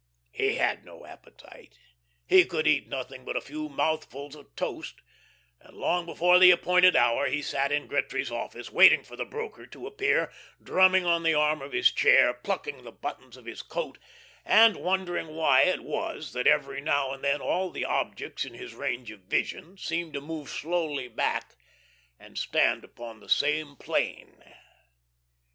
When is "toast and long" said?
4.55-6.07